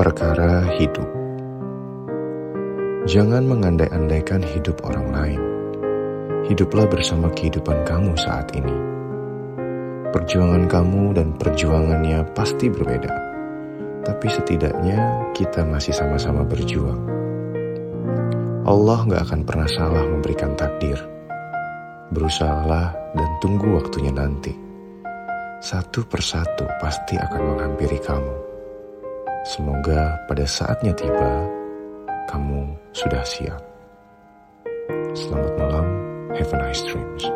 Perkara 0.00 0.64
hidup 0.80 1.04
Jangan 3.04 3.44
mengandai-andaikan 3.44 4.40
hidup 4.40 4.80
orang 4.80 5.12
lain. 5.12 5.40
Hiduplah 6.48 6.88
bersama 6.88 7.28
kehidupan 7.28 7.84
kamu 7.84 8.16
saat 8.16 8.48
ini. 8.56 8.72
Perjuangan 10.08 10.72
kamu 10.72 11.20
dan 11.20 11.36
perjuangannya 11.36 12.32
pasti 12.32 12.72
berbeda. 12.72 13.12
Tapi 14.08 14.26
setidaknya 14.32 15.28
kita 15.36 15.68
masih 15.68 15.92
sama-sama 15.92 16.48
berjuang. 16.48 17.04
Allah 18.64 19.04
gak 19.04 19.28
akan 19.28 19.44
pernah 19.44 19.68
salah 19.68 20.08
memberikan 20.08 20.56
takdir. 20.56 20.96
Berusahalah 22.08 22.96
dan 23.12 23.30
tunggu 23.44 23.76
waktunya 23.76 24.16
nanti. 24.16 24.56
Satu 25.60 26.08
persatu 26.08 26.64
pasti 26.80 27.20
akan 27.20 27.52
menghampiri 27.52 28.00
kamu. 28.00 28.49
Semoga 29.50 30.14
pada 30.30 30.46
saatnya 30.46 30.94
tiba, 30.94 31.42
kamu 32.30 32.70
sudah 32.94 33.26
siap. 33.26 33.58
Selamat 35.10 35.58
malam, 35.58 35.86
have 36.38 36.54
a 36.54 36.58
nice 36.70 36.86
dreams. 36.86 37.26